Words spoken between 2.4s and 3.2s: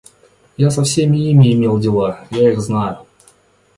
их знаю.